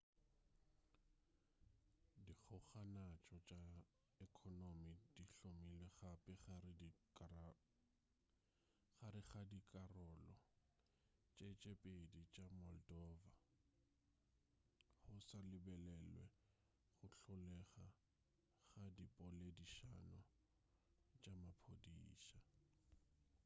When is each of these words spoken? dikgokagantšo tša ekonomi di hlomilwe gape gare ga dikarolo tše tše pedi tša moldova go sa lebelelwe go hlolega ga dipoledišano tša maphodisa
dikgokagantšo 2.25 3.37
tša 3.49 3.61
ekonomi 4.25 4.93
di 5.15 5.23
hlomilwe 5.33 5.87
gape 5.99 6.33
gare 6.45 6.71
ga 9.35 9.41
dikarolo 9.55 10.33
tše 11.35 11.49
tše 11.59 11.71
pedi 11.83 12.21
tša 12.33 12.45
moldova 12.61 13.27
go 15.05 15.15
sa 15.27 15.39
lebelelwe 15.49 16.25
go 16.99 17.07
hlolega 17.17 17.85
ga 18.75 18.85
dipoledišano 18.97 20.19
tša 21.21 21.33
maphodisa 21.43 22.39